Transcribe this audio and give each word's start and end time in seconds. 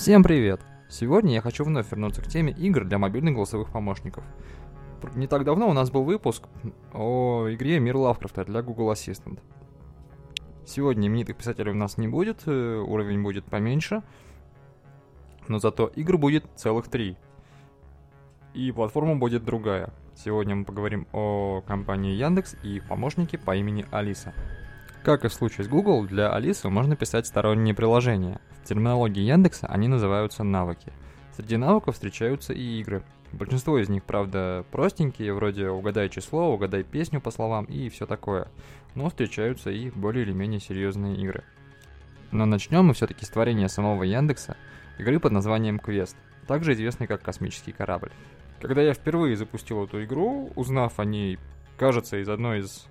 Всем 0.00 0.22
привет! 0.22 0.62
Сегодня 0.88 1.34
я 1.34 1.42
хочу 1.42 1.62
вновь 1.62 1.90
вернуться 1.90 2.22
к 2.22 2.26
теме 2.26 2.54
игр 2.54 2.86
для 2.86 2.96
мобильных 2.96 3.34
голосовых 3.34 3.70
помощников. 3.70 4.24
Не 5.14 5.26
так 5.26 5.44
давно 5.44 5.68
у 5.68 5.74
нас 5.74 5.90
был 5.90 6.04
выпуск 6.04 6.44
о 6.94 7.48
игре 7.50 7.78
Мир 7.80 7.98
Лавкрафта 7.98 8.46
для 8.46 8.62
Google 8.62 8.92
Assistant. 8.92 9.40
Сегодня 10.64 11.08
именитых 11.08 11.36
писателей 11.36 11.72
у 11.72 11.74
нас 11.74 11.98
не 11.98 12.08
будет, 12.08 12.44
э, 12.46 12.78
уровень 12.78 13.22
будет 13.22 13.44
поменьше, 13.44 14.02
но 15.48 15.58
зато 15.58 15.88
игр 15.88 16.16
будет 16.16 16.46
целых 16.56 16.88
три. 16.88 17.18
И 18.54 18.72
платформа 18.72 19.16
будет 19.16 19.44
другая. 19.44 19.92
Сегодня 20.14 20.56
мы 20.56 20.64
поговорим 20.64 21.08
о 21.12 21.60
компании 21.66 22.14
Яндекс 22.14 22.56
и 22.62 22.76
их 22.76 22.88
помощнике 22.88 23.36
по 23.36 23.54
имени 23.54 23.84
Алиса. 23.90 24.32
Как 25.02 25.24
и 25.24 25.28
в 25.28 25.32
случае 25.32 25.64
с 25.64 25.68
Google, 25.68 26.04
для 26.04 26.30
Алисы 26.30 26.68
можно 26.68 26.94
писать 26.94 27.26
сторонние 27.26 27.74
приложения. 27.74 28.38
В 28.62 28.68
терминологии 28.68 29.22
Яндекса 29.22 29.66
они 29.66 29.88
называются 29.88 30.44
навыки. 30.44 30.92
Среди 31.34 31.56
навыков 31.56 31.94
встречаются 31.94 32.52
и 32.52 32.80
игры. 32.80 33.02
Большинство 33.32 33.78
из 33.78 33.88
них, 33.88 34.04
правда, 34.04 34.66
простенькие, 34.70 35.32
вроде 35.32 35.70
угадай 35.70 36.10
число, 36.10 36.52
угадай 36.52 36.82
песню 36.82 37.22
по 37.22 37.30
словам 37.30 37.64
и 37.64 37.88
все 37.88 38.04
такое. 38.04 38.48
Но 38.94 39.08
встречаются 39.08 39.70
и 39.70 39.88
более 39.90 40.24
или 40.24 40.32
менее 40.32 40.60
серьезные 40.60 41.16
игры. 41.16 41.44
Но 42.30 42.44
начнем 42.44 42.84
мы 42.84 42.92
все-таки 42.92 43.24
с 43.24 43.30
творения 43.30 43.68
самого 43.68 44.02
Яндекса, 44.02 44.58
игры 44.98 45.18
под 45.18 45.32
названием 45.32 45.78
Квест, 45.78 46.16
также 46.46 46.74
известный 46.74 47.06
как 47.06 47.22
космический 47.22 47.72
корабль. 47.72 48.12
Когда 48.60 48.82
я 48.82 48.92
впервые 48.92 49.34
запустил 49.34 49.82
эту 49.82 50.04
игру, 50.04 50.52
узнав 50.56 51.00
о 51.00 51.06
ней, 51.06 51.38
кажется, 51.78 52.18
из 52.18 52.28
одной 52.28 52.58
из 52.58 52.86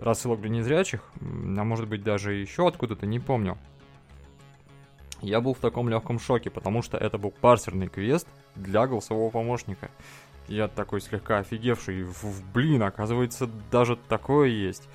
рассылок 0.00 0.40
для 0.40 0.50
незрячих, 0.50 1.02
а 1.20 1.64
может 1.64 1.88
быть 1.88 2.02
даже 2.02 2.32
еще 2.34 2.66
откуда-то, 2.66 3.06
не 3.06 3.20
помню. 3.20 3.56
Я 5.20 5.40
был 5.40 5.52
в 5.52 5.58
таком 5.58 5.88
легком 5.88 6.18
шоке, 6.18 6.50
потому 6.50 6.82
что 6.82 6.96
это 6.96 7.18
был 7.18 7.30
парсерный 7.30 7.88
квест 7.88 8.26
для 8.56 8.86
голосового 8.86 9.30
помощника. 9.30 9.90
Я 10.48 10.66
такой 10.66 11.00
слегка 11.00 11.38
офигевший, 11.38 12.04
в, 12.04 12.52
блин, 12.52 12.82
оказывается, 12.82 13.48
даже 13.70 13.96
такое 13.96 14.48
есть. 14.48 14.88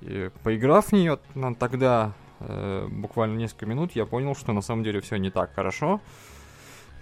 И, 0.00 0.30
поиграв 0.44 0.86
в 0.86 0.92
нее 0.92 1.18
тогда, 1.58 2.12
э, 2.38 2.86
буквально 2.88 3.36
несколько 3.36 3.66
минут, 3.66 3.92
я 3.96 4.06
понял, 4.06 4.36
что 4.36 4.52
на 4.52 4.62
самом 4.62 4.84
деле 4.84 5.00
все 5.00 5.16
не 5.16 5.30
так 5.30 5.52
хорошо. 5.54 6.00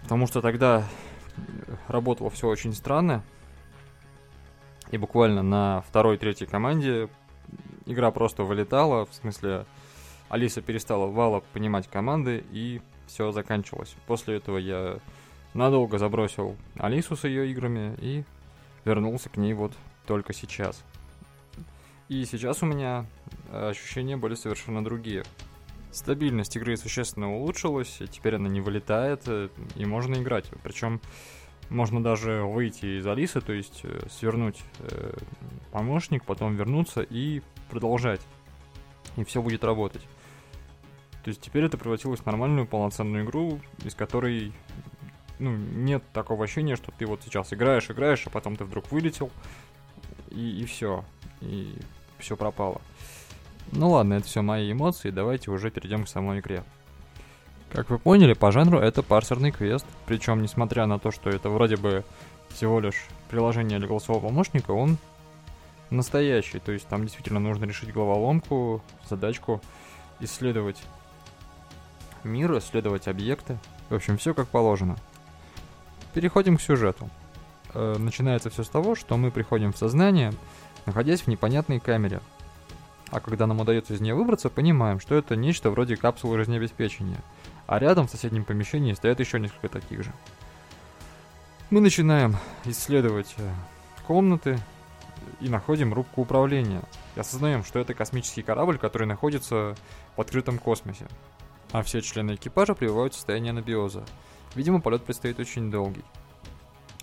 Потому 0.03 0.27
что 0.27 0.41
тогда 0.41 0.85
работало 1.89 2.31
все 2.31 2.49
очень 2.49 2.73
странно. 2.73 3.23
И 4.91 4.99
буквально 4.99 5.43
на 5.43 5.83
второй-третьей 5.89 6.47
команде 6.47 7.09
игра 7.87 8.11
просто 8.11 8.43
вылетала, 8.43 9.07
в 9.07 9.15
смысле, 9.15 9.65
Алиса 10.29 10.61
перестала 10.61 11.07
вала 11.07 11.43
понимать 11.53 11.89
команды, 11.89 12.45
и 12.51 12.81
все 13.07 13.33
заканчивалось. 13.33 13.95
После 14.07 14.37
этого 14.37 14.59
я 14.59 14.99
надолго 15.55 15.99
забросил 15.99 16.57
Алису 16.77 17.17
с 17.17 17.25
ее 17.25 17.51
играми 17.51 17.97
и 18.01 18.25
вернулся 18.85 19.29
к 19.29 19.37
ней 19.37 19.55
вот 19.55 19.73
только 20.07 20.33
сейчас. 20.33 20.85
И 22.09 22.25
сейчас 22.25 22.63
у 22.63 22.67
меня 22.67 23.07
ощущения 23.51 24.17
были 24.17 24.35
совершенно 24.35 24.85
другие. 24.85 25.25
Стабильность 25.91 26.55
игры 26.57 26.77
существенно 26.77 27.35
улучшилась, 27.35 28.01
теперь 28.11 28.37
она 28.37 28.49
не 28.49 28.61
вылетает, 28.61 29.23
э, 29.27 29.49
и 29.77 29.87
можно 29.87 30.17
играть. 30.17 30.45
Причем 30.63 31.01
можно 31.71 32.03
даже 32.03 32.43
выйти 32.43 32.99
из 32.99 33.07
Алисы, 33.07 33.41
то 33.41 33.53
есть 33.53 33.81
э, 33.83 34.07
свернуть 34.11 34.61
э, 34.79 35.17
помощник, 35.73 36.25
потом 36.25 36.57
вернуться 36.57 37.03
и 37.03 37.43
продолжать. 37.71 38.21
И 39.17 39.25
все 39.25 39.43
будет 39.43 39.65
работать. 39.65 40.03
То 41.25 41.31
есть 41.31 41.41
теперь 41.41 41.65
это 41.65 41.77
превратилось 41.77 42.21
в 42.21 42.27
нормальную 42.27 42.67
полноценную 42.67 43.25
игру, 43.25 43.61
из 43.85 43.95
которой 43.95 44.53
ну, 45.39 45.57
нет 45.57 46.03
такого 46.13 46.45
ощущения, 46.45 46.77
что 46.77 46.93
ты 46.93 47.07
вот 47.07 47.23
сейчас 47.25 47.53
играешь, 47.53 47.91
играешь, 47.91 48.27
а 48.27 48.31
потом 48.31 48.57
ты 48.57 48.65
вдруг 48.65 48.91
вылетел, 48.93 49.31
и, 50.31 50.61
и 50.61 50.65
все. 50.65 51.05
И 51.41 51.75
все 52.19 52.37
пропало. 52.37 52.81
Ну 53.73 53.91
ладно, 53.91 54.15
это 54.15 54.27
все 54.27 54.43
мои 54.43 54.71
эмоции, 54.73 55.11
давайте 55.11 55.51
уже 55.51 55.71
перейдем 55.71 56.05
к 56.05 56.09
самой 56.09 56.41
игре. 56.41 56.63
Как 57.77 57.91
вы 57.91 57.99
поняли, 57.99 58.33
по 58.33 58.53
жанру 58.53 58.79
это 58.79 59.03
парсерный 59.03 59.51
квест, 59.51 59.85
причем 60.07 60.41
несмотря 60.41 60.87
на 60.87 60.99
то, 60.99 61.11
что 61.11 61.29
это 61.29 61.51
вроде 61.51 61.77
бы 61.77 62.05
всего 62.49 62.81
лишь 62.81 63.05
приложение 63.29 63.79
для 63.79 63.87
голосового 63.87 64.29
помощника, 64.29 64.71
он 64.71 64.97
настоящий, 65.91 66.59
то 66.59 66.73
есть 66.73 66.89
там 66.89 67.03
действительно 67.03 67.39
нужно 67.39 67.67
решить 67.67 67.93
головоломку, 67.93 68.81
задачку, 69.11 69.61
исследовать 70.21 70.83
мир, 72.25 72.57
исследовать 72.57 73.09
объекты, 73.09 73.59
в 73.91 73.95
общем, 73.95 74.17
все 74.17 74.33
как 74.33 74.49
положено. 74.49 74.97
Переходим 76.15 76.57
к 76.57 76.63
сюжету. 76.63 77.11
Э, 77.75 77.97
начинается 77.99 78.49
все 78.49 78.65
с 78.65 78.71
того, 78.71 78.95
что 78.95 79.19
мы 79.19 79.31
приходим 79.31 79.75
в 79.75 79.77
сознание, 79.77 80.33
находясь 80.87 81.21
в 81.21 81.27
непонятной 81.27 81.81
камере, 81.81 82.23
а 83.11 83.21
когда 83.21 83.47
нам 83.47 83.61
удается 83.61 83.93
из 83.93 84.01
нее 84.01 84.15
выбраться, 84.15 84.49
понимаем, 84.49 84.99
что 84.99 85.15
это 85.15 85.37
нечто 85.37 85.69
вроде 85.69 85.97
капсулы 85.97 86.39
жизнеобеспечения, 86.39 87.21
а 87.67 87.79
рядом 87.79 88.07
в 88.07 88.11
соседнем 88.11 88.45
помещении 88.45 88.93
стоят 88.93 89.21
еще 89.21 89.41
несколько 89.41 89.69
таких 89.69 90.05
же. 90.05 90.13
Мы 91.71 91.81
начинаем 91.81 92.37
исследовать 92.65 93.35
э, 93.39 93.51
комнаты 94.07 94.59
и 95.41 95.49
находим 95.49 95.93
рубку 95.93 96.23
управления. 96.23 96.83
И 97.17 97.21
осознаем, 97.21 97.65
что 97.65 97.81
это 97.81 97.95
космический 97.95 98.43
корабль, 98.43 98.79
который 98.79 99.07
находится 99.07 99.75
в 100.17 100.21
открытом 100.21 100.59
космосе. 100.59 101.07
А 101.73 101.83
все 101.83 102.01
члены 102.01 102.37
экипажа 102.37 102.75
пребывают 102.75 103.15
в 103.15 103.17
состоянии 103.17 103.51
анабиоза. 103.51 104.05
Видимо, 104.55 104.81
полет 104.81 105.05
предстоит 105.05 105.41
очень 105.41 105.71
долгий. 105.71 106.05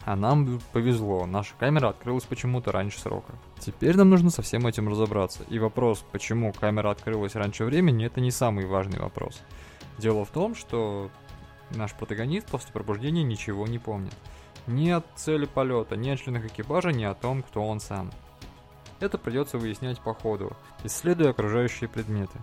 А 0.05 0.15
нам 0.15 0.59
повезло, 0.73 1.25
наша 1.25 1.53
камера 1.57 1.89
открылась 1.89 2.25
почему-то 2.25 2.71
раньше 2.71 2.99
срока. 2.99 3.33
Теперь 3.59 3.95
нам 3.95 4.09
нужно 4.09 4.29
со 4.29 4.41
всем 4.41 4.67
этим 4.67 4.89
разобраться. 4.89 5.43
И 5.49 5.59
вопрос, 5.59 6.03
почему 6.11 6.51
камера 6.51 6.91
открылась 6.91 7.35
раньше 7.35 7.63
времени, 7.63 8.05
это 8.05 8.19
не 8.19 8.31
самый 8.31 8.65
важный 8.65 8.99
вопрос. 8.99 9.41
Дело 9.97 10.25
в 10.25 10.29
том, 10.29 10.55
что 10.55 11.09
наш 11.71 11.93
протагонист 11.93 12.47
после 12.47 12.71
пробуждения 12.71 13.23
ничего 13.23 13.67
не 13.67 13.79
помнит. 13.79 14.15
Ни 14.67 14.89
о 14.89 15.03
цели 15.15 15.45
полета, 15.45 15.95
ни 15.95 16.09
о 16.09 16.17
членах 16.17 16.45
экипажа, 16.45 16.91
ни 16.91 17.03
о 17.03 17.13
том, 17.13 17.43
кто 17.43 17.65
он 17.65 17.79
сам. 17.79 18.11
Это 18.99 19.17
придется 19.17 19.57
выяснять 19.57 19.99
по 19.99 20.13
ходу, 20.13 20.55
исследуя 20.83 21.31
окружающие 21.31 21.89
предметы. 21.89 22.39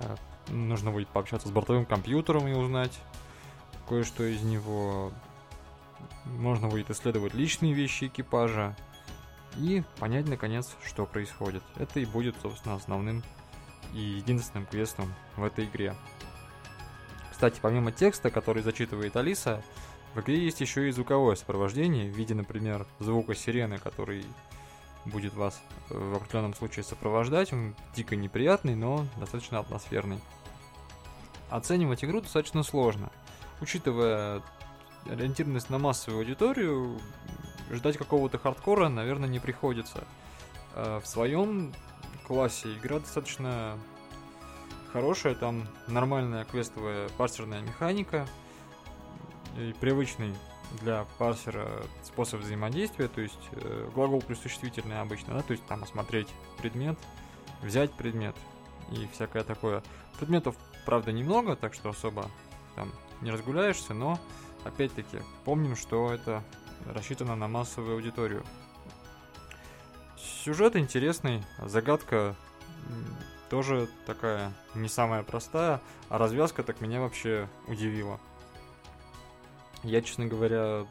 Э, 0.00 0.16
нужно 0.48 0.90
будет 0.90 1.08
пообщаться 1.08 1.48
с 1.48 1.50
бортовым 1.50 1.84
компьютером 1.84 2.48
и 2.48 2.52
узнать 2.52 2.98
кое-что 3.88 4.24
из 4.24 4.42
него 4.42 5.12
можно 6.24 6.68
будет 6.68 6.90
исследовать 6.90 7.34
личные 7.34 7.74
вещи 7.74 8.04
экипажа 8.06 8.74
и 9.56 9.82
понять 9.98 10.28
наконец, 10.28 10.74
что 10.84 11.06
происходит. 11.06 11.62
Это 11.76 12.00
и 12.00 12.06
будет, 12.06 12.34
собственно, 12.42 12.74
основным 12.74 13.22
и 13.94 13.98
единственным 13.98 14.66
квестом 14.66 15.14
в 15.36 15.44
этой 15.44 15.64
игре. 15.64 15.94
Кстати, 17.30 17.58
помимо 17.62 17.92
текста, 17.92 18.30
который 18.30 18.62
зачитывает 18.62 19.16
Алиса, 19.16 19.62
в 20.14 20.20
игре 20.20 20.44
есть 20.44 20.60
еще 20.60 20.88
и 20.88 20.92
звуковое 20.92 21.34
сопровождение 21.34 22.10
в 22.10 22.14
виде, 22.14 22.34
например, 22.34 22.86
звука 23.00 23.34
сирены, 23.34 23.78
который 23.78 24.24
будет 25.04 25.34
вас 25.34 25.60
в 25.88 26.16
определенном 26.16 26.54
случае 26.54 26.84
сопровождать. 26.84 27.52
Он 27.52 27.74
дико 27.94 28.16
неприятный, 28.16 28.74
но 28.74 29.06
достаточно 29.16 29.58
атмосферный. 29.58 30.20
Оценивать 31.50 32.04
игру 32.04 32.20
достаточно 32.20 32.62
сложно, 32.62 33.10
учитывая 33.60 34.42
ориентированность 35.06 35.70
на 35.70 35.78
массовую 35.78 36.20
аудиторию, 36.20 36.98
ждать 37.70 37.98
какого-то 37.98 38.38
хардкора, 38.38 38.88
наверное, 38.88 39.28
не 39.28 39.40
приходится. 39.40 40.04
А 40.74 41.00
в 41.00 41.06
своем 41.06 41.74
классе 42.26 42.74
игра 42.74 42.98
достаточно 42.98 43.78
хорошая, 44.92 45.34
там 45.34 45.66
нормальная 45.88 46.44
квестовая 46.44 47.08
парсерная 47.10 47.60
механика 47.62 48.26
и 49.58 49.74
привычный 49.80 50.34
для 50.80 51.06
парсера 51.18 51.68
способ 52.02 52.40
взаимодействия, 52.40 53.08
то 53.08 53.20
есть 53.20 53.38
э, 53.52 53.90
глагол 53.94 54.20
плюс 54.20 54.40
существительное 54.40 55.00
обычно, 55.00 55.34
да, 55.34 55.42
то 55.42 55.52
есть 55.52 55.64
там 55.66 55.82
осмотреть 55.82 56.28
предмет, 56.58 56.98
взять 57.62 57.92
предмет 57.92 58.34
и 58.90 59.08
всякое 59.12 59.44
такое. 59.44 59.82
Предметов, 60.18 60.56
правда, 60.86 61.12
немного, 61.12 61.56
так 61.56 61.74
что 61.74 61.90
особо 61.90 62.30
там 62.74 62.90
не 63.20 63.30
разгуляешься, 63.30 63.94
но 63.94 64.18
Опять-таки, 64.64 65.18
помним, 65.44 65.76
что 65.76 66.10
это 66.10 66.42
рассчитано 66.86 67.36
на 67.36 67.48
массовую 67.48 67.96
аудиторию. 67.96 68.44
Сюжет 70.44 70.76
интересный, 70.76 71.42
загадка 71.64 72.36
тоже 73.48 73.88
такая 74.04 74.52
не 74.74 74.90
самая 74.90 75.22
простая, 75.22 75.80
а 76.10 76.18
развязка 76.18 76.62
так 76.62 76.82
меня 76.82 77.00
вообще 77.00 77.48
удивила. 77.66 78.20
Я, 79.82 80.02
честно 80.02 80.26
говоря, 80.26 80.84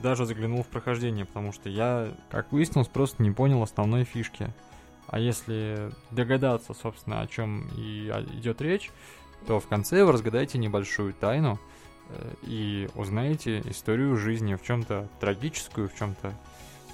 даже 0.00 0.26
заглянул 0.26 0.62
в 0.62 0.68
прохождение, 0.68 1.24
потому 1.24 1.52
что 1.52 1.68
я, 1.68 2.08
как 2.30 2.52
выяснилось, 2.52 2.86
просто 2.86 3.20
не 3.20 3.32
понял 3.32 3.64
основной 3.64 4.04
фишки. 4.04 4.54
А 5.08 5.18
если 5.18 5.90
догадаться, 6.12 6.72
собственно, 6.72 7.22
о 7.22 7.26
чем 7.26 7.68
и 7.76 8.06
идет 8.34 8.60
речь, 8.60 8.92
то 9.48 9.58
в 9.58 9.66
конце 9.66 10.04
вы 10.04 10.12
разгадаете 10.12 10.56
небольшую 10.58 11.14
тайну 11.14 11.58
э, 12.10 12.34
и 12.44 12.88
узнаете 12.94 13.58
историю 13.62 14.16
жизни 14.16 14.54
в 14.54 14.62
чем-то 14.62 15.08
трагическую, 15.18 15.88
в 15.88 15.96
чем-то 15.96 16.32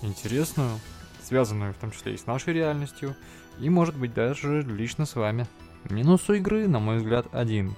интересную, 0.00 0.81
связанную 1.26 1.75
в 1.75 1.76
том 1.76 1.90
числе 1.90 2.14
и 2.14 2.17
с 2.17 2.26
нашей 2.26 2.55
реальностью, 2.55 3.14
и 3.58 3.69
может 3.69 3.96
быть 3.96 4.14
даже 4.14 4.62
лично 4.62 5.06
с 5.06 5.17
вами. 5.17 5.46
Минус 5.90 6.28
у 6.28 6.34
игры, 6.34 6.69
на 6.69 6.78
мой 6.78 6.99
взгляд, 6.99 7.26
один. 7.32 7.75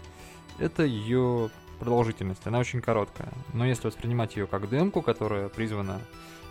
Это 0.58 0.82
ее 0.82 1.50
продолжительность, 1.78 2.46
она 2.46 2.58
очень 2.58 2.80
короткая. 2.80 3.32
Но 3.52 3.64
если 3.64 3.86
воспринимать 3.86 4.36
ее 4.36 4.46
как 4.46 4.68
демку, 4.68 5.02
которая 5.02 5.48
призвана 5.48 6.00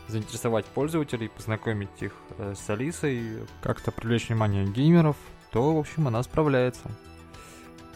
заинтересовать 0.08 0.66
пользователей, 0.66 1.30
познакомить 1.30 1.90
их 2.00 2.14
э, 2.38 2.54
с 2.56 2.70
Алисой, 2.70 3.46
как-то 3.62 3.92
привлечь 3.92 4.30
внимание 4.30 4.66
геймеров, 4.66 5.18
то, 5.52 5.76
в 5.76 5.80
общем, 5.80 6.08
она 6.08 6.24
справляется. 6.24 6.90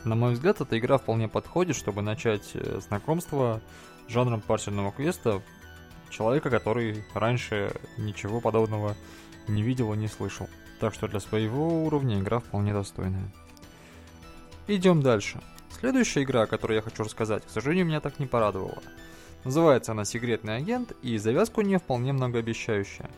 На 0.04 0.16
мой 0.16 0.34
взгляд, 0.34 0.60
эта 0.60 0.78
игра 0.78 0.98
вполне 0.98 1.28
подходит, 1.28 1.76
чтобы 1.76 2.02
начать 2.02 2.52
э, 2.54 2.80
знакомство 2.82 3.62
с 4.08 4.12
жанром 4.12 4.42
парсельного 4.42 4.92
квеста 4.92 5.42
человека, 6.12 6.50
который 6.50 7.04
раньше 7.14 7.74
ничего 7.98 8.40
подобного 8.42 8.96
не 9.48 9.64
видел 9.64 9.94
и 9.94 9.98
не 9.98 10.08
слышал. 10.08 10.48
Так 10.80 10.94
что 10.94 11.08
для 11.08 11.20
своего 11.20 11.86
уровня 11.86 12.20
игра 12.20 12.40
вполне 12.40 12.74
достойная. 12.74 13.32
Идем 14.68 15.02
дальше. 15.02 15.42
Следующая 15.80 16.24
игра, 16.24 16.44
о 16.44 16.48
которой 16.48 16.76
я 16.76 16.82
хочу 16.82 17.04
рассказать, 17.04 17.46
к 17.46 17.50
сожалению, 17.50 17.88
меня 17.88 18.02
так 18.02 18.20
не 18.20 18.28
порадовала. 18.28 18.82
Называется 19.44 19.94
она 19.94 20.06
«Секретный 20.06 20.58
агент», 20.58 20.94
и 21.02 21.18
завязка 21.18 21.60
у 21.60 21.64
нее 21.64 21.80
вполне 21.80 22.14
многообещающая. 22.14 23.10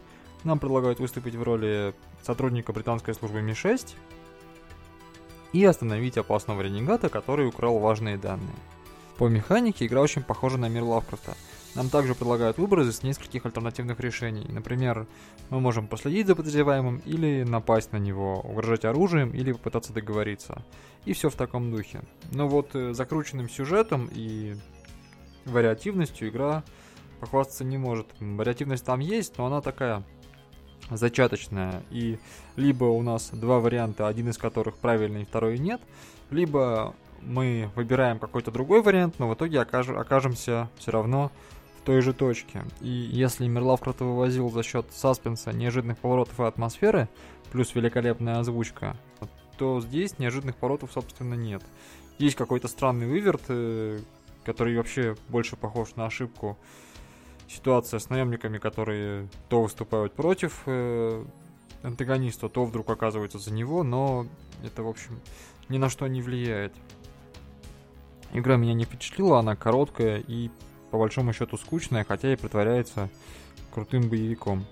Нам 0.44 0.60
предлагают 0.60 1.00
выступить 1.00 1.36
в 1.36 1.44
роли 1.44 1.94
сотрудника 2.22 2.72
британской 2.72 3.14
службы 3.14 3.42
Ми-6 3.42 3.96
и 5.52 5.66
остановить 5.66 6.18
опасного 6.18 6.62
ренегата, 6.62 7.10
который 7.10 7.48
украл 7.48 7.80
важные 7.80 8.18
данные. 8.18 8.56
По 9.18 9.28
механике 9.28 9.86
игра 9.86 10.02
очень 10.02 10.24
похожа 10.24 10.58
на 10.58 10.70
мир 10.70 10.84
Лавкрафта. 10.84 11.36
Нам 11.76 11.90
также 11.90 12.14
предлагают 12.14 12.58
выбор 12.58 12.82
из 12.82 13.02
нескольких 13.02 13.46
альтернативных 13.46 14.00
решений. 14.00 14.46
Например, 14.48 15.08
мы 15.50 15.60
можем 15.60 15.88
последить 15.88 16.28
за 16.28 16.36
подозреваемым 16.36 17.02
или 17.06 17.44
напасть 17.44 17.92
на 17.92 17.98
него, 17.98 18.42
угрожать 18.42 18.86
оружием 18.86 19.32
или 19.32 19.52
попытаться 19.52 19.92
договориться. 19.92 20.64
И 21.06 21.14
все 21.14 21.30
в 21.30 21.36
таком 21.36 21.72
духе. 21.72 22.02
Но 22.32 22.48
вот 22.48 22.76
э, 22.76 22.94
закрученным 22.94 23.50
сюжетом 23.50 24.10
и 24.14 24.56
вариативностью 25.46 26.30
игра 26.30 26.64
похвастаться 27.20 27.64
не 27.64 27.78
может. 27.78 28.08
Вариативность 28.20 28.86
там 28.86 29.00
есть, 29.00 29.38
но 29.38 29.48
она 29.48 29.62
такая 29.62 30.04
зачаточная. 30.90 31.84
И 31.90 32.20
либо 32.56 32.86
у 32.86 33.02
нас 33.02 33.30
два 33.32 33.60
варианта, 33.60 34.08
один 34.08 34.30
из 34.30 34.38
которых 34.38 34.78
правильный, 34.78 35.26
второй 35.26 35.58
нет, 35.58 35.82
либо 36.30 36.96
мы 37.26 37.72
выбираем 37.76 38.20
какой-то 38.20 38.52
другой 38.52 38.82
вариант, 38.82 39.16
но 39.20 39.30
в 39.30 39.34
итоге 39.34 39.60
окаж 39.60 39.90
окажемся 39.90 40.70
все 40.78 40.92
равно 40.92 41.32
в 41.82 41.86
той 41.86 42.02
же 42.02 42.14
точке. 42.14 42.64
И 42.82 42.90
если 42.90 43.48
мир 43.48 43.64
Лавкрафта 43.64 44.06
вывозил 44.06 44.50
за 44.50 44.64
счет 44.64 44.88
саспенса, 44.92 45.52
неожиданных 45.52 45.98
поворотов 45.98 46.40
и 46.40 46.44
атмосферы, 46.44 47.10
плюс 47.52 47.76
великолепная 47.76 48.40
озвучка, 48.40 48.98
то 49.58 49.82
здесь 49.82 50.18
неожиданных 50.20 50.56
поворотов, 50.56 50.92
собственно, 50.92 51.36
нет. 51.36 51.64
Есть 52.18 52.36
какой-то 52.36 52.68
странный 52.68 53.08
выверт, 53.08 53.44
э, 53.48 54.00
который 54.44 54.78
вообще 54.78 55.16
больше 55.30 55.56
похож 55.56 55.96
на 55.96 56.06
ошибку. 56.06 56.58
Ситуация 57.48 58.00
с 58.00 58.10
наемниками, 58.10 58.58
которые 58.58 59.28
то 59.50 59.62
выступают 59.62 60.14
против 60.14 60.64
э, 60.66 61.24
антагониста, 61.84 62.50
то 62.50 62.66
вдруг 62.66 62.90
оказываются 62.90 63.40
за 63.40 63.52
него, 63.54 63.84
но 63.84 64.26
это, 64.64 64.84
в 64.84 64.88
общем, 64.88 65.20
ни 65.70 65.78
на 65.78 65.90
что 65.90 66.08
не 66.08 66.22
влияет. 66.22 66.74
Игра 68.34 68.58
меня 68.58 68.74
не 68.74 68.86
впечатлила, 68.86 69.40
она 69.40 69.56
короткая 69.56 70.18
и 70.20 70.50
по 70.90 70.98
большому 70.98 71.34
счету 71.34 71.58
скучная, 71.58 72.04
хотя 72.04 72.34
и 72.34 72.36
притворяется 72.36 73.10
крутым 73.72 74.10
боевиком. 74.10 74.66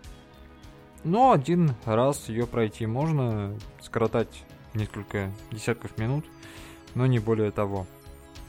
Но 1.03 1.31
один 1.31 1.75
раз 1.85 2.27
ее 2.27 2.47
пройти 2.47 2.85
можно, 2.85 3.55
скоротать 3.81 4.43
несколько 4.73 5.31
десятков 5.51 5.97
минут, 5.97 6.25
но 6.95 7.05
не 7.05 7.19
более 7.19 7.51
того. 7.51 7.85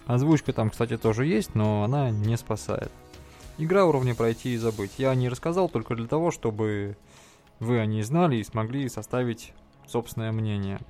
Озвучка 0.07 0.53
там, 0.53 0.71
кстати, 0.71 0.97
тоже 0.97 1.27
есть, 1.27 1.55
но 1.55 1.85
она 1.85 2.11
не 2.11 2.37
спасает. 2.37 2.91
Игра 3.59 3.85
уровня 3.85 4.15
пройти 4.15 4.55
и 4.55 4.57
забыть. 4.57 4.93
Я 4.99 5.15
не 5.15 5.29
рассказал 5.29 5.69
только 5.69 5.95
для 5.95 6.07
того, 6.07 6.31
чтобы 6.31 6.97
вы 7.61 7.79
о 7.79 7.87
ней 7.87 8.03
знали 8.03 8.37
и 8.37 8.45
смогли 8.45 8.89
составить 8.89 9.53
собственное 9.87 10.33
мнение. 10.33 10.81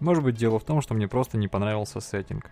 Может 0.00 0.24
быть 0.24 0.36
дело 0.36 0.58
в 0.58 0.64
том, 0.64 0.80
что 0.80 0.94
мне 0.94 1.06
просто 1.06 1.36
не 1.36 1.48
понравился 1.48 2.00
сеттинг. 2.00 2.50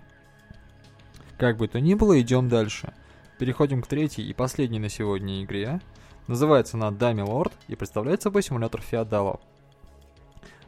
Как 1.42 1.56
бы 1.56 1.66
то 1.66 1.80
ни 1.80 1.94
было, 1.94 2.20
идем 2.20 2.48
дальше. 2.48 2.94
Переходим 3.40 3.82
к 3.82 3.88
третьей 3.88 4.30
и 4.30 4.32
последней 4.32 4.78
на 4.78 4.88
сегодня 4.88 5.42
игре. 5.42 5.80
Называется 6.28 6.76
она 6.76 6.92
Дами 6.92 7.22
Лорд 7.22 7.52
и 7.66 7.74
представляет 7.74 8.22
собой 8.22 8.44
симулятор 8.44 8.80
феодалов. 8.80 9.40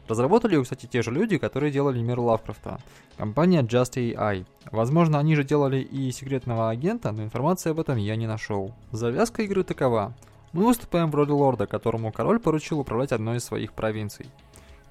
Разработали 0.09 0.55
ее, 0.55 0.63
кстати, 0.63 0.85
те 0.85 1.01
же 1.01 1.11
люди, 1.11 1.37
которые 1.37 1.71
делали 1.71 2.01
мир 2.01 2.19
Лавкрафта. 2.19 2.81
Компания 3.15 3.61
Just 3.61 3.93
AI. 3.93 4.45
Возможно, 4.69 5.17
они 5.17 5.37
же 5.37 5.45
делали 5.45 5.77
и 5.77 6.11
секретного 6.11 6.69
агента, 6.69 7.13
но 7.13 7.23
информации 7.23 7.69
об 7.69 7.79
этом 7.79 7.95
я 7.95 8.17
не 8.17 8.27
нашел. 8.27 8.73
Завязка 8.91 9.43
игры 9.43 9.63
такова. 9.63 10.13
Мы 10.51 10.65
выступаем 10.65 11.09
в 11.09 11.15
роли 11.15 11.31
лорда, 11.31 11.67
которому 11.67 12.11
король 12.11 12.41
поручил 12.41 12.81
управлять 12.81 13.13
одной 13.13 13.37
из 13.37 13.45
своих 13.45 13.71
провинций. 13.71 14.25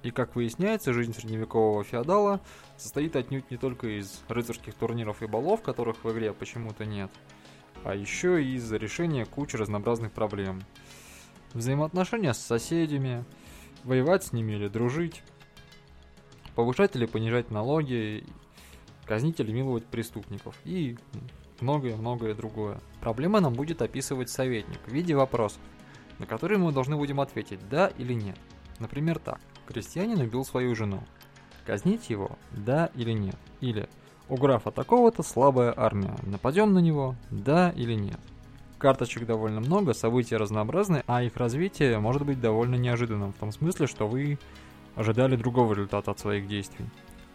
И 0.05 0.11
как 0.11 0.37
выясняется, 0.37 0.93
жизнь 0.93 1.15
средневекового 1.15 1.83
феодала 1.83 2.43
состоит 2.77 3.17
отнюдь 3.17 3.51
не 3.51 3.56
только 3.56 3.99
из 3.99 4.23
рыцарских 4.29 4.75
турниров 4.75 5.23
и 5.23 5.27
балов, 5.27 5.62
которых 5.62 6.05
в 6.05 6.12
игре 6.12 6.35
почему-то 6.35 6.85
нет, 6.85 7.11
а 7.85 7.95
еще 7.95 8.45
и 8.45 8.55
из 8.55 8.71
решения 8.71 9.25
кучи 9.25 9.56
разнообразных 9.56 10.12
проблем. 10.12 10.61
Взаимоотношения 11.55 12.35
с 12.35 12.39
соседями, 12.39 13.25
воевать 13.83 14.25
с 14.25 14.33
ними 14.35 14.53
или 14.53 14.69
дружить, 14.69 15.23
повышать 16.55 16.94
или 16.96 17.06
понижать 17.06 17.51
налоги, 17.51 18.27
казнить 19.06 19.41
или 19.41 19.53
миловать 19.53 19.87
преступников 19.87 20.55
и 20.65 20.99
многое-многое 21.61 22.34
другое. 22.34 22.79
Проблема 23.01 23.41
нам 23.41 23.55
будет 23.55 23.81
описывать 23.81 24.29
советник 24.29 24.81
в 24.84 24.93
виде 24.93 25.17
вопросов, 25.17 25.63
на 26.19 26.27
которые 26.27 26.58
мы 26.58 26.73
должны 26.73 26.94
будем 26.96 27.20
ответить 27.20 27.67
«да» 27.70 27.87
или 27.87 28.13
«нет». 28.13 28.37
Например, 28.81 29.19
так. 29.19 29.41
Крестьянин 29.67 30.21
убил 30.21 30.44
свою 30.44 30.75
жену. 30.75 31.03
Казнить 31.67 32.11
его 32.11 32.39
«да» 32.51 32.91
или 32.94 33.13
«нет». 33.13 33.37
Или 33.61 33.89
«у 34.29 34.37
графа 34.37 34.71
такого-то 34.71 35.23
слабая 35.23 35.73
армия. 35.77 36.15
Нападем 36.23 36.73
на 36.75 36.79
него 36.79 37.15
«да» 37.31 37.71
или 37.71 37.94
«нет». 37.94 38.21
Карточек 38.79 39.25
довольно 39.27 39.61
много, 39.61 39.94
события 39.94 40.37
разнообразны, 40.37 41.03
а 41.06 41.23
их 41.23 41.37
развитие 41.37 41.99
может 41.99 42.27
быть 42.27 42.41
довольно 42.41 42.75
неожиданным, 42.75 43.33
в 43.33 43.37
том 43.37 43.51
смысле, 43.51 43.87
что 43.87 44.06
вы 44.06 44.39
ожидали 44.94 45.37
другого 45.37 45.73
результата 45.73 46.11
от 46.11 46.19
своих 46.19 46.47
действий. 46.47 46.85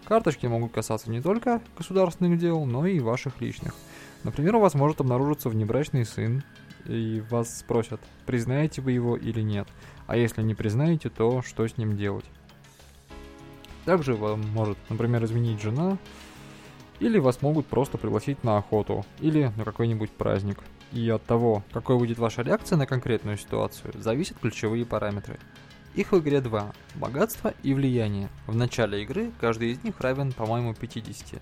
Карточки 0.06 0.46
могут 0.46 0.72
касаться 0.72 1.10
не 1.10 1.22
только 1.22 1.62
государственных 1.78 2.40
дел, 2.40 2.66
но 2.66 2.86
и 2.86 3.00
ваших 3.00 3.42
личных. 3.42 3.74
Например, 4.24 4.58
у 4.58 4.60
вас 4.60 4.74
может 4.74 5.02
обнаружиться 5.02 5.50
внебрачный 5.50 6.06
сын, 6.06 6.44
и 6.86 7.24
вас 7.30 7.60
спросят, 7.60 8.02
признаете 8.26 8.82
вы 8.82 8.92
его 8.92 9.18
или 9.18 9.42
нет. 9.42 9.68
А 10.08 10.18
если 10.18 10.42
не 10.42 10.56
признаете, 10.56 11.10
то 11.10 11.42
что 11.42 11.68
с 11.68 11.78
ним 11.78 11.98
делать? 11.98 12.26
Также 13.86 14.16
вам 14.16 14.42
может, 14.52 14.78
например, 14.90 15.24
изменить 15.26 15.62
жена, 15.62 15.98
или 17.00 17.18
вас 17.18 17.42
могут 17.42 17.66
просто 17.66 17.98
пригласить 17.98 18.44
на 18.44 18.58
охоту, 18.58 19.06
или 19.20 19.52
на 19.56 19.64
какой-нибудь 19.64 20.12
праздник 20.12 20.60
и 20.92 21.08
от 21.10 21.24
того, 21.24 21.64
какой 21.72 21.98
будет 21.98 22.18
ваша 22.18 22.42
реакция 22.42 22.78
на 22.78 22.86
конкретную 22.86 23.38
ситуацию, 23.38 23.94
зависят 23.96 24.40
ключевые 24.40 24.86
параметры. 24.86 25.40
Их 25.96 26.12
в 26.12 26.20
игре 26.20 26.42
два– 26.42 26.74
богатство 26.96 27.54
и 27.64 27.74
влияние. 27.74 28.30
В 28.48 28.56
начале 28.56 29.04
игры 29.04 29.32
каждый 29.40 29.72
из 29.72 29.84
них 29.84 30.00
равен, 30.00 30.32
по-моему, 30.32 30.74
50. 30.74 31.42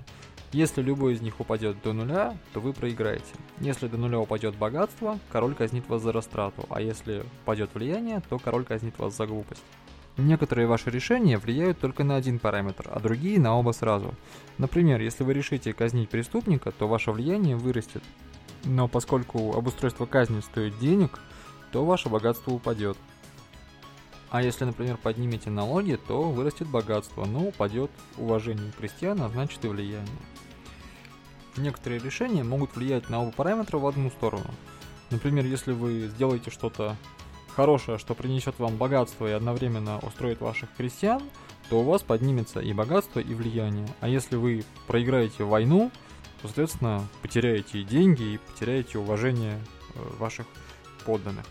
Если 0.53 0.81
любой 0.81 1.13
из 1.13 1.21
них 1.21 1.39
упадет 1.39 1.81
до 1.83 1.91
нуля, 1.91 2.37
то 2.53 2.61
вы 2.61 2.71
проиграете. 2.71 3.25
Если 3.59 3.87
до 3.87 3.97
нуля 3.97 4.19
упадет 4.19 4.55
богатство, 4.55 5.19
король 5.31 5.55
казнит 5.55 5.87
вас 5.89 6.01
за 6.01 6.13
растрату, 6.13 6.65
а 6.69 6.81
если 6.81 7.25
упадет 7.43 7.71
влияние, 7.73 8.21
то 8.29 8.39
король 8.39 8.63
казнит 8.63 8.97
вас 8.97 9.15
за 9.15 9.27
глупость. 9.27 9.63
Некоторые 10.17 10.67
ваши 10.67 10.89
решения 10.89 11.37
влияют 11.37 11.79
только 11.79 12.03
на 12.03 12.15
один 12.15 12.39
параметр, 12.39 12.89
а 12.91 12.99
другие 12.99 13.39
на 13.39 13.55
оба 13.57 13.71
сразу. 13.71 14.13
Например, 14.57 14.99
если 14.99 15.23
вы 15.23 15.33
решите 15.33 15.73
казнить 15.73 16.09
преступника, 16.09 16.71
то 16.71 16.87
ваше 16.87 17.11
влияние 17.11 17.55
вырастет, 17.55 18.01
но 18.63 18.87
поскольку 18.87 19.55
обустройство 19.55 20.05
казни 20.05 20.39
стоит 20.41 20.79
денег, 20.79 21.19
то 21.71 21.85
ваше 21.85 22.09
богатство 22.09 22.51
упадет. 22.51 22.97
А 24.29 24.41
если, 24.41 24.65
например, 24.65 24.97
поднимете 24.97 25.49
налоги, 25.49 25.97
то 26.07 26.29
вырастет 26.29 26.67
богатство, 26.67 27.25
но 27.25 27.47
упадет 27.47 27.91
уважение 28.17 28.71
крестьян, 28.77 29.21
а 29.21 29.29
значит 29.29 29.63
и 29.63 29.67
влияние. 29.67 30.07
Некоторые 31.55 31.99
решения 31.99 32.43
могут 32.43 32.75
влиять 32.75 33.09
на 33.09 33.21
оба 33.21 33.31
параметра 33.31 33.77
в 33.77 33.87
одну 33.87 34.09
сторону. 34.11 34.49
Например, 35.09 35.45
если 35.45 35.71
вы 35.71 36.07
сделаете 36.07 36.51
что-то 36.51 36.97
хорошее, 37.55 37.97
что 37.97 38.13
принесет 38.13 38.59
вам 38.59 38.75
богатство 38.75 39.25
и 39.27 39.31
одновременно 39.31 39.99
устроит 39.99 40.41
ваших 40.41 40.69
крестьян, 40.75 41.23
то 41.69 41.79
у 41.79 41.83
вас 41.83 42.03
поднимется 42.03 42.59
и 42.59 42.73
богатство, 42.73 43.19
и 43.19 43.33
влияние. 43.33 43.87
А 44.01 44.07
если 44.07 44.35
вы 44.35 44.63
проиграете 44.87 45.43
войну, 45.43 45.91
то, 46.41 46.47
соответственно, 46.47 47.07
потеряете 47.21 47.79
и 47.79 47.83
деньги, 47.83 48.33
и 48.33 48.37
потеряете 48.37 48.99
уважение 48.99 49.59
э, 49.95 49.99
ваших 50.19 50.45
подданных. 51.05 51.45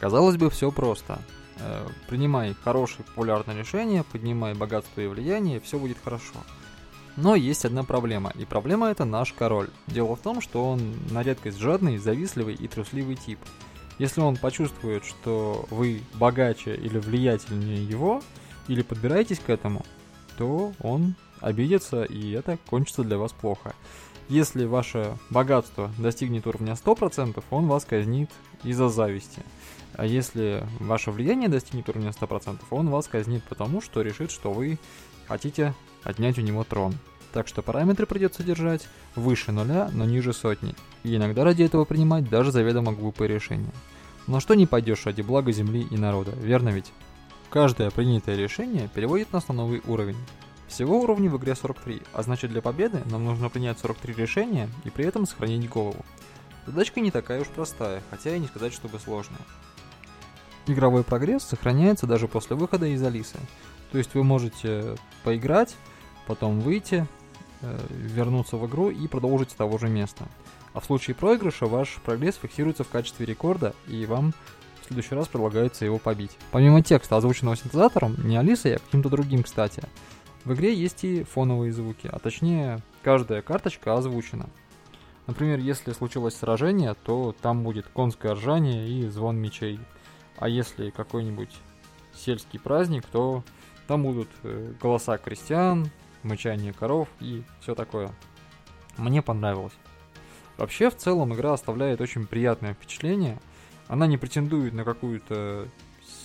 Казалось 0.00 0.36
бы, 0.36 0.48
все 0.50 0.70
просто. 0.70 1.20
Э, 1.58 1.86
принимай 2.08 2.54
хорошее 2.64 3.04
популярное 3.04 3.56
решение, 3.56 4.04
поднимай 4.04 4.54
богатство 4.54 5.00
и 5.00 5.06
влияние, 5.06 5.60
все 5.60 5.78
будет 5.78 5.98
хорошо. 6.02 6.34
Но 7.16 7.36
есть 7.36 7.64
одна 7.64 7.84
проблема, 7.84 8.32
и 8.34 8.44
проблема 8.44 8.90
это 8.90 9.04
наш 9.04 9.32
король. 9.32 9.70
Дело 9.86 10.16
в 10.16 10.20
том, 10.20 10.40
что 10.40 10.68
он 10.68 10.94
на 11.10 11.22
редкость 11.22 11.58
жадный, 11.58 11.98
завистливый 11.98 12.54
и 12.54 12.66
трусливый 12.66 13.14
тип. 13.14 13.38
Если 13.98 14.20
он 14.20 14.36
почувствует, 14.36 15.04
что 15.04 15.66
вы 15.70 16.02
богаче 16.14 16.74
или 16.74 16.98
влиятельнее 16.98 17.84
его, 17.84 18.20
или 18.66 18.82
подбираетесь 18.82 19.38
к 19.38 19.48
этому, 19.50 19.84
то 20.36 20.72
он 20.80 21.14
обидится, 21.40 22.02
и 22.02 22.32
это 22.32 22.58
кончится 22.68 23.04
для 23.04 23.18
вас 23.18 23.32
плохо. 23.32 23.74
Если 24.28 24.64
ваше 24.64 25.16
богатство 25.30 25.90
достигнет 25.98 26.46
уровня 26.46 26.72
100%, 26.72 27.42
он 27.50 27.66
вас 27.66 27.84
казнит 27.84 28.30
из-за 28.62 28.88
зависти. 28.88 29.42
А 29.94 30.06
если 30.06 30.66
ваше 30.80 31.10
влияние 31.10 31.48
достигнет 31.48 31.88
уровня 31.88 32.10
100%, 32.10 32.60
он 32.70 32.88
вас 32.88 33.06
казнит 33.06 33.44
потому, 33.44 33.80
что 33.80 34.02
решит, 34.02 34.30
что 34.30 34.52
вы 34.52 34.78
хотите 35.28 35.74
отнять 36.02 36.38
у 36.38 36.42
него 36.42 36.64
трон. 36.64 36.94
Так 37.32 37.48
что 37.48 37.62
параметры 37.62 38.06
придется 38.06 38.42
держать 38.42 38.88
выше 39.14 39.52
нуля, 39.52 39.90
но 39.92 40.04
ниже 40.04 40.32
сотни. 40.32 40.74
И 41.02 41.14
иногда 41.16 41.44
ради 41.44 41.62
этого 41.62 41.84
принимать 41.84 42.28
даже 42.28 42.50
заведомо 42.50 42.92
глупые 42.92 43.28
решения. 43.28 43.72
Но 44.26 44.40
что 44.40 44.54
не 44.54 44.66
пойдешь 44.66 45.04
ради 45.04 45.20
блага 45.20 45.52
земли 45.52 45.86
и 45.90 45.96
народа, 45.96 46.32
верно 46.32 46.70
ведь? 46.70 46.92
Каждое 47.50 47.90
принятое 47.90 48.36
решение 48.36 48.88
переводит 48.94 49.32
нас 49.32 49.48
на 49.48 49.54
новый 49.54 49.82
уровень. 49.86 50.16
Всего 50.68 51.00
уровней 51.00 51.28
в 51.28 51.36
игре 51.36 51.54
43, 51.54 52.02
а 52.12 52.22
значит 52.22 52.50
для 52.50 52.62
победы 52.62 53.02
нам 53.06 53.24
нужно 53.24 53.48
принять 53.48 53.78
43 53.78 54.14
решения 54.14 54.68
и 54.84 54.90
при 54.90 55.04
этом 55.04 55.26
сохранить 55.26 55.68
голову. 55.68 56.04
Задачка 56.66 57.00
не 57.00 57.10
такая 57.10 57.42
уж 57.42 57.48
простая, 57.48 58.02
хотя 58.10 58.34
и 58.34 58.38
не 58.38 58.46
сказать, 58.46 58.72
чтобы 58.72 58.98
сложная. 58.98 59.40
Игровой 60.66 61.04
прогресс 61.04 61.42
сохраняется 61.42 62.06
даже 62.06 62.26
после 62.26 62.56
выхода 62.56 62.86
из 62.86 63.02
Алисы. 63.02 63.36
То 63.92 63.98
есть 63.98 64.14
вы 64.14 64.24
можете 64.24 64.96
поиграть, 65.22 65.76
потом 66.26 66.60
выйти, 66.60 67.06
э, 67.60 67.78
вернуться 67.90 68.56
в 68.56 68.66
игру 68.66 68.88
и 68.90 69.06
продолжить 69.06 69.50
с 69.50 69.54
того 69.54 69.76
же 69.76 69.88
места. 69.88 70.26
А 70.72 70.80
в 70.80 70.86
случае 70.86 71.14
проигрыша 71.14 71.66
ваш 71.66 71.98
прогресс 72.04 72.36
фиксируется 72.36 72.82
в 72.82 72.88
качестве 72.88 73.26
рекорда, 73.26 73.74
и 73.86 74.06
вам 74.06 74.32
в 74.80 74.86
следующий 74.86 75.14
раз 75.14 75.28
предлагается 75.28 75.84
его 75.84 75.98
побить. 75.98 76.36
Помимо 76.50 76.82
текста, 76.82 77.16
озвученного 77.16 77.56
синтезатором, 77.56 78.16
не 78.24 78.36
Алисой, 78.36 78.76
а 78.76 78.78
каким-то 78.78 79.10
другим, 79.10 79.42
кстати, 79.42 79.84
в 80.44 80.52
игре 80.52 80.74
есть 80.74 81.04
и 81.04 81.24
фоновые 81.24 81.72
звуки, 81.72 82.08
а 82.10 82.18
точнее, 82.18 82.80
каждая 83.02 83.42
карточка 83.42 83.94
озвучена. 83.94 84.48
Например, 85.26 85.58
если 85.58 85.92
случилось 85.92 86.36
сражение, 86.36 86.94
то 86.94 87.34
там 87.40 87.62
будет 87.62 87.86
конское 87.88 88.34
ржание 88.34 88.88
и 88.88 89.08
звон 89.08 89.36
мечей. 89.38 89.80
А 90.36 90.48
если 90.48 90.90
какой-нибудь 90.90 91.56
сельский 92.12 92.60
праздник, 92.60 93.06
то 93.06 93.42
там 93.86 94.02
будут 94.02 94.28
э, 94.42 94.74
голоса 94.80 95.16
крестьян, 95.16 95.90
мычание 96.22 96.72
коров 96.72 97.08
и 97.20 97.42
все 97.60 97.74
такое. 97.74 98.10
Мне 98.98 99.22
понравилось. 99.22 99.72
Вообще, 100.56 100.90
в 100.90 100.96
целом, 100.96 101.34
игра 101.34 101.54
оставляет 101.54 102.00
очень 102.00 102.26
приятное 102.26 102.74
впечатление. 102.74 103.40
Она 103.88 104.06
не 104.06 104.18
претендует 104.18 104.72
на 104.72 104.84
какую-то 104.84 105.68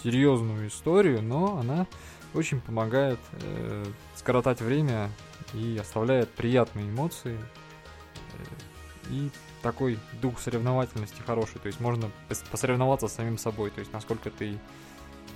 серьезную 0.03 0.67
историю, 0.67 1.21
но 1.21 1.57
она 1.57 1.87
очень 2.33 2.61
помогает 2.61 3.19
э, 3.31 3.85
скоротать 4.15 4.61
время 4.61 5.09
и 5.53 5.77
оставляет 5.79 6.29
приятные 6.29 6.89
эмоции 6.89 7.37
э, 7.37 9.11
и 9.11 9.29
такой 9.61 9.99
дух 10.21 10.39
соревновательности 10.39 11.21
хороший. 11.25 11.59
То 11.59 11.67
есть 11.67 11.79
можно 11.79 12.11
посоревноваться 12.51 13.07
с 13.07 13.13
самим 13.13 13.37
собой, 13.37 13.71
то 13.71 13.79
есть 13.79 13.91
насколько 13.93 14.29
ты 14.29 14.57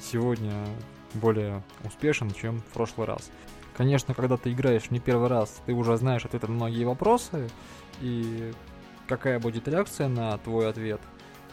сегодня 0.01 0.53
более 1.13 1.63
успешен, 1.83 2.31
чем 2.31 2.59
в 2.59 2.65
прошлый 2.65 3.07
раз. 3.07 3.31
Конечно, 3.75 4.13
когда 4.13 4.37
ты 4.37 4.51
играешь 4.51 4.91
не 4.91 4.99
первый 4.99 5.29
раз, 5.29 5.61
ты 5.65 5.73
уже 5.73 5.97
знаешь 5.97 6.25
ответы 6.25 6.47
на 6.47 6.53
многие 6.53 6.83
вопросы 6.85 7.49
и 8.01 8.53
какая 9.07 9.39
будет 9.39 9.67
реакция 9.67 10.07
на 10.07 10.37
твой 10.37 10.69
ответ. 10.69 11.01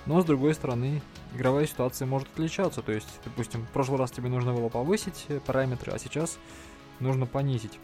Но 0.06 0.20
с 0.20 0.24
другой 0.24 0.54
стороны, 0.54 1.02
игровая 1.34 1.66
ситуация 1.66 2.06
может 2.06 2.28
отличаться. 2.28 2.82
То 2.82 2.92
есть, 2.92 3.08
допустим, 3.24 3.66
в 3.66 3.70
прошлый 3.70 3.98
раз 3.98 4.10
тебе 4.10 4.28
нужно 4.28 4.52
было 4.52 4.68
повысить 4.68 5.26
э, 5.28 5.40
параметры, 5.40 5.92
а 5.92 5.98
сейчас 5.98 6.38
нужно 7.00 7.26
понизить. 7.26 7.78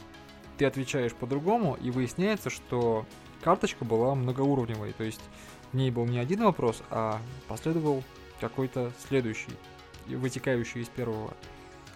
Ты 0.58 0.64
отвечаешь 0.64 1.12
по-другому, 1.14 1.76
и 1.80 1.90
выясняется, 1.90 2.48
что 2.48 3.04
карточка 3.42 3.84
была 3.84 4.14
многоуровневой. 4.14 4.92
То 4.92 5.04
есть 5.04 5.20
в 5.72 5.76
ней 5.76 5.90
был 5.90 6.06
не 6.06 6.18
один 6.18 6.44
вопрос, 6.44 6.82
а 6.90 7.20
последовал 7.48 8.02
какой-то 8.40 8.92
следующий, 9.06 9.52
вытекающий 10.06 10.82
из 10.82 10.88
первого. 10.88 11.34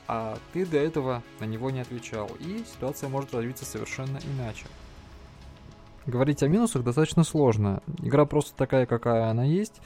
А 0.06 0.38
ты 0.52 0.66
до 0.66 0.78
этого 0.78 1.22
на 1.38 1.44
него 1.44 1.70
не 1.70 1.80
отвечал, 1.80 2.30
и 2.40 2.64
ситуация 2.72 3.08
может 3.08 3.32
развиться 3.32 3.64
совершенно 3.64 4.18
иначе. 4.34 4.66
Говорить 6.10 6.42
о 6.42 6.48
минусах 6.48 6.82
достаточно 6.82 7.22
сложно. 7.22 7.82
Игра 8.02 8.24
просто 8.24 8.56
такая, 8.56 8.84
какая 8.84 9.30
она 9.30 9.44
есть. 9.44 9.80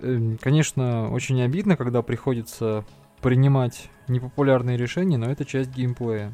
Эм, 0.00 0.38
конечно, 0.40 1.10
очень 1.10 1.42
обидно, 1.42 1.76
когда 1.76 2.00
приходится 2.00 2.82
принимать 3.20 3.90
непопулярные 4.08 4.78
решения, 4.78 5.18
но 5.18 5.30
это 5.30 5.44
часть 5.44 5.70
геймплея. 5.70 6.32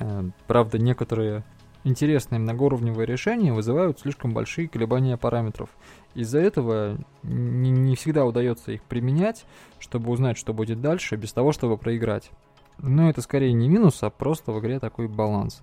Э, 0.00 0.24
правда, 0.46 0.78
некоторые 0.78 1.44
интересные 1.84 2.38
многоуровневые 2.38 3.04
решения 3.04 3.52
вызывают 3.52 4.00
слишком 4.00 4.32
большие 4.32 4.66
колебания 4.66 5.18
параметров. 5.18 5.68
Из-за 6.14 6.38
этого 6.38 6.96
не, 7.22 7.70
не 7.70 7.96
всегда 7.96 8.24
удается 8.24 8.72
их 8.72 8.82
применять, 8.84 9.44
чтобы 9.78 10.10
узнать, 10.10 10.38
что 10.38 10.54
будет 10.54 10.80
дальше, 10.80 11.16
без 11.16 11.34
того, 11.34 11.52
чтобы 11.52 11.76
проиграть. 11.76 12.30
Но 12.78 13.10
это 13.10 13.20
скорее 13.20 13.52
не 13.52 13.68
минус, 13.68 14.02
а 14.02 14.08
просто 14.08 14.52
в 14.52 14.60
игре 14.60 14.80
такой 14.80 15.06
баланс. 15.06 15.62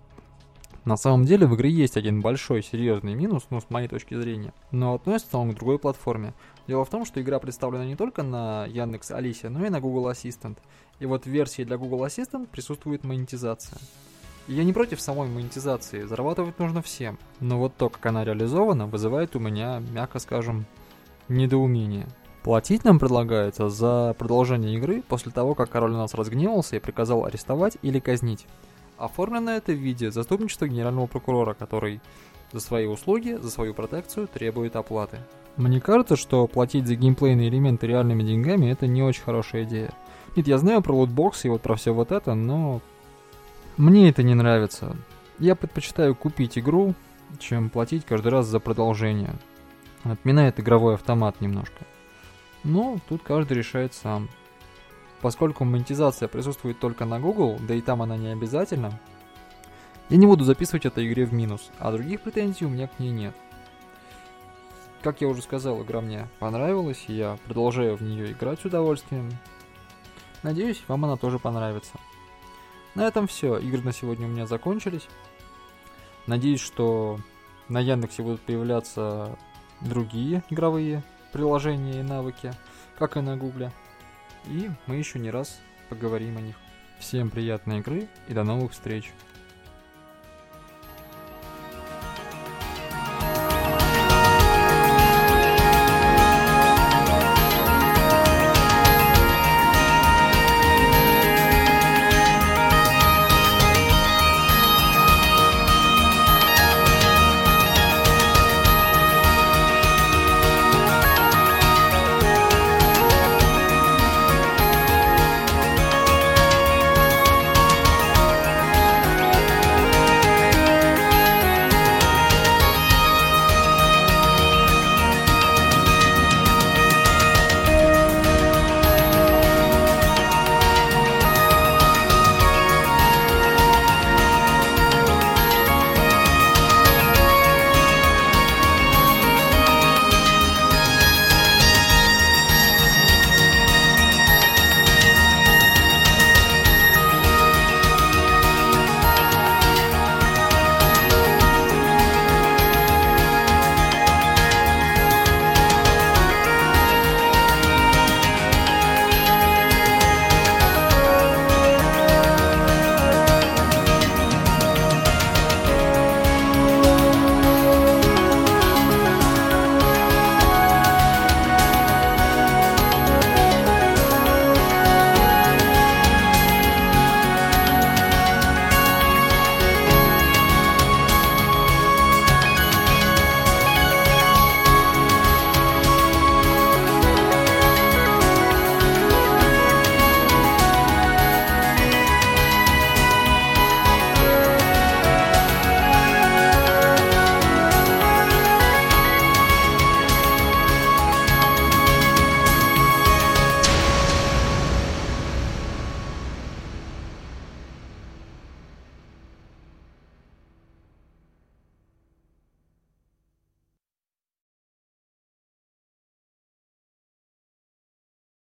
На 0.83 0.97
самом 0.97 1.25
деле 1.25 1.45
в 1.45 1.55
игре 1.55 1.69
есть 1.69 1.95
один 1.95 2.21
большой 2.21 2.63
серьезный 2.63 3.13
минус, 3.13 3.43
ну 3.51 3.61
с 3.61 3.69
моей 3.69 3.87
точки 3.87 4.15
зрения, 4.15 4.51
но 4.71 4.95
относится 4.95 5.37
он 5.37 5.51
к 5.51 5.55
другой 5.55 5.77
платформе. 5.77 6.33
Дело 6.67 6.85
в 6.85 6.89
том, 6.89 7.05
что 7.05 7.21
игра 7.21 7.39
представлена 7.39 7.85
не 7.85 7.95
только 7.95 8.23
на 8.23 8.65
Яндекс 8.65 9.11
Алисе, 9.11 9.49
но 9.49 9.63
и 9.65 9.69
на 9.69 9.79
Google 9.79 10.09
Assistant. 10.09 10.57
И 10.99 11.05
вот 11.05 11.25
в 11.25 11.27
версии 11.27 11.63
для 11.63 11.77
Google 11.77 12.05
Assistant 12.05 12.47
присутствует 12.47 13.03
монетизация. 13.03 13.77
И 14.47 14.53
я 14.53 14.63
не 14.63 14.73
против 14.73 14.99
самой 14.99 15.29
монетизации, 15.29 16.01
зарабатывать 16.01 16.57
нужно 16.57 16.81
всем. 16.81 17.19
Но 17.39 17.59
вот 17.59 17.75
то, 17.75 17.89
как 17.89 18.03
она 18.07 18.23
реализована, 18.23 18.87
вызывает 18.87 19.35
у 19.35 19.39
меня, 19.39 19.83
мягко 19.91 20.17
скажем, 20.17 20.65
недоумение. 21.29 22.07
Платить 22.41 22.83
нам 22.83 22.97
предлагается 22.97 23.69
за 23.69 24.15
продолжение 24.17 24.75
игры 24.75 25.03
после 25.03 25.31
того, 25.31 25.53
как 25.53 25.69
король 25.69 25.91
нас 25.91 26.15
разгневался 26.15 26.75
и 26.75 26.79
приказал 26.79 27.25
арестовать 27.25 27.77
или 27.83 27.99
казнить. 27.99 28.47
Оформлено 29.01 29.53
это 29.53 29.71
в 29.71 29.77
виде 29.77 30.11
заступничества 30.11 30.67
генерального 30.67 31.07
прокурора, 31.07 31.55
который 31.55 32.01
за 32.51 32.59
свои 32.59 32.85
услуги, 32.85 33.35
за 33.41 33.49
свою 33.49 33.73
протекцию 33.73 34.27
требует 34.27 34.75
оплаты. 34.75 35.17
Мне 35.57 35.81
кажется, 35.81 36.15
что 36.15 36.45
платить 36.45 36.85
за 36.85 36.95
геймплейные 36.95 37.49
элементы 37.49 37.87
реальными 37.87 38.21
деньгами 38.21 38.67
это 38.67 38.85
не 38.85 39.01
очень 39.01 39.23
хорошая 39.23 39.63
идея. 39.63 39.91
Нет, 40.35 40.47
я 40.47 40.59
знаю 40.59 40.83
про 40.83 40.93
лутбоксы 40.93 41.47
и 41.47 41.49
вот 41.49 41.63
про 41.63 41.75
все 41.75 41.95
вот 41.95 42.11
это, 42.11 42.35
но 42.35 42.79
мне 43.75 44.07
это 44.07 44.21
не 44.21 44.35
нравится. 44.35 44.95
Я 45.39 45.55
предпочитаю 45.55 46.13
купить 46.13 46.59
игру, 46.59 46.93
чем 47.39 47.71
платить 47.71 48.05
каждый 48.05 48.27
раз 48.27 48.45
за 48.45 48.59
продолжение. 48.59 49.33
Отминает 50.03 50.59
игровой 50.59 50.93
автомат 50.93 51.41
немножко. 51.41 51.85
Но 52.63 52.99
тут 53.09 53.23
каждый 53.23 53.57
решает 53.57 53.95
сам. 53.95 54.29
Поскольку 55.21 55.65
монетизация 55.65 56.27
присутствует 56.27 56.79
только 56.79 57.05
на 57.05 57.19
Google, 57.19 57.59
да 57.59 57.75
и 57.75 57.81
там 57.81 58.01
она 58.01 58.17
не 58.17 58.29
обязательна, 58.29 58.99
я 60.09 60.17
не 60.17 60.25
буду 60.25 60.43
записывать 60.43 60.85
этой 60.85 61.07
игре 61.07 61.25
в 61.25 61.33
минус, 61.33 61.69
а 61.77 61.91
других 61.91 62.21
претензий 62.21 62.65
у 62.65 62.69
меня 62.69 62.87
к 62.87 62.99
ней 62.99 63.11
нет. 63.11 63.35
Как 65.03 65.21
я 65.21 65.27
уже 65.27 65.41
сказал, 65.41 65.81
игра 65.83 66.01
мне 66.01 66.27
понравилась, 66.39 67.05
и 67.07 67.13
я 67.13 67.37
продолжаю 67.45 67.95
в 67.95 68.01
нее 68.01 68.31
играть 68.31 68.59
с 68.59 68.65
удовольствием. 68.65 69.31
Надеюсь, 70.43 70.83
вам 70.87 71.05
она 71.05 71.17
тоже 71.17 71.39
понравится. 71.39 71.93
На 72.95 73.07
этом 73.07 73.27
все, 73.27 73.57
игры 73.57 73.81
на 73.81 73.93
сегодня 73.93 74.27
у 74.27 74.29
меня 74.29 74.47
закончились. 74.47 75.07
Надеюсь, 76.27 76.59
что 76.59 77.19
на 77.69 77.79
Яндексе 77.79 78.21
будут 78.21 78.41
появляться 78.41 79.37
другие 79.81 80.43
игровые 80.49 81.03
приложения 81.31 81.99
и 81.99 82.03
навыки, 82.03 82.51
как 82.97 83.17
и 83.17 83.21
на 83.21 83.37
Гугле 83.37 83.71
и 84.45 84.69
мы 84.87 84.95
еще 84.95 85.19
не 85.19 85.29
раз 85.31 85.59
поговорим 85.89 86.37
о 86.37 86.41
них. 86.41 86.55
Всем 86.99 87.29
приятной 87.29 87.79
игры 87.79 88.07
и 88.27 88.33
до 88.33 88.43
новых 88.43 88.73
встреч! 88.73 89.11